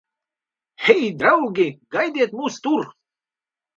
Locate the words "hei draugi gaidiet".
0.85-2.35